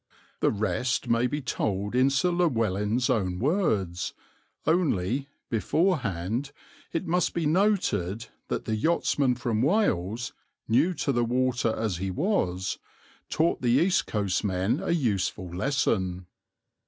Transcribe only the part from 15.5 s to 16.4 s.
lesson.